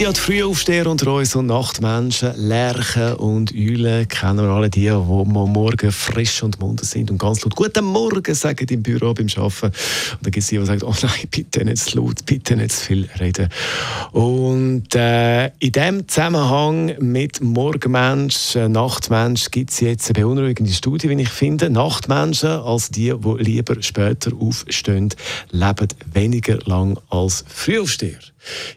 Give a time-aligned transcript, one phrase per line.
[0.00, 4.06] ja die Frühaufsteher unter uns und Nachtmenschen, Lerchen und Eulen.
[4.06, 8.34] Kennen wir alle die, die morgen frisch und munter sind und ganz laut «Guten Morgen»
[8.34, 9.66] sagen im Büro beim Arbeiten.
[9.66, 9.74] Und
[10.22, 12.86] dann gibt es die, die sagen «Oh nein, bitte nicht zu laut, bitte nicht zu
[12.86, 13.48] viel reden».
[14.12, 21.08] Und äh, in diesem Zusammenhang mit Morgenmensch, äh, Nachtmensch gibt es jetzt eine beunruhigende Studie,
[21.08, 21.70] wie ich finde.
[21.70, 25.12] Nachtmenschen, als die, die lieber später aufstehen,
[25.50, 28.20] leben weniger lang als Frühaufsteher.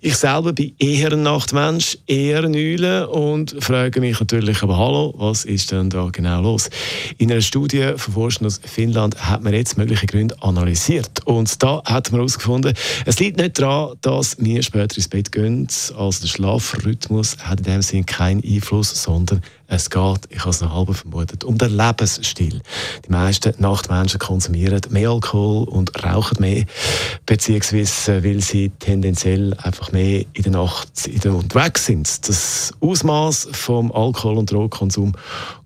[0.00, 5.44] Ich selber bin eher ein Nachtmensch, eher ein und frage mich natürlich, aber hallo, was
[5.44, 6.70] ist denn da genau los?
[7.18, 11.24] In einer Studie von Forschern aus Finnland hat man jetzt mögliche Gründe analysiert.
[11.26, 12.74] Und da hat man herausgefunden,
[13.06, 15.68] es liegt nicht daran, dass wir später ins Bett gehen.
[15.96, 20.60] Also der Schlafrhythmus hat in dem Sinne keinen Einfluss, sondern es geht, ich habe es
[20.60, 22.60] noch halb vermutet, um den Lebensstil.
[23.06, 26.64] Die meisten Nachtmenschen konsumieren mehr Alkohol und rauchen mehr,
[27.26, 32.28] beziehungsweise weil sie tendenziell einfach mehr in der Nacht in der unterwegs sind.
[32.28, 35.12] Das Ausmaß vom Alkohol- und Drogenkonsum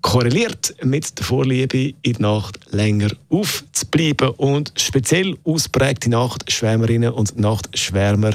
[0.01, 4.29] korreliert mit der Vorliebe, in der Nacht länger aufzubleiben.
[4.29, 8.31] Und speziell ausprägte Nachtschwärmerinnen und Nachtschwärmer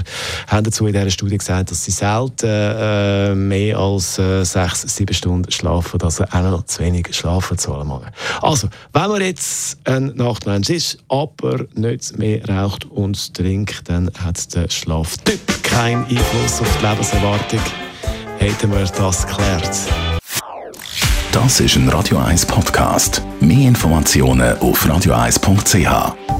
[0.46, 5.14] haben dazu in dieser Studie gesagt, dass sie selten äh, mehr als äh, sechs, sieben
[5.14, 7.92] Stunden schlafen, dass er noch zu wenig schlafen allem.
[8.42, 14.54] Also, wenn man jetzt ein Nachtmensch ist, aber nicht mehr raucht und trinkt, dann hat
[14.54, 17.60] der Schlaftyp keinen Einfluss auf die Lebenserwartung.
[18.38, 19.70] Hätten wir das geklärt.
[21.32, 23.22] Das ist ein Radio 1 Podcast.
[23.40, 26.33] Mehr Informationen auf radio1.ch.